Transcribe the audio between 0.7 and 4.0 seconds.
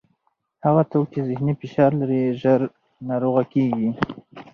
څوک چې ذهني فشار لري، ژر ناروغه کېږي.